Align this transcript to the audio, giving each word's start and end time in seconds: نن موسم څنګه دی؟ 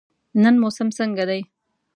نن 0.41 0.55
موسم 0.61 0.87
څنګه 0.97 1.23
دی؟ 1.29 1.41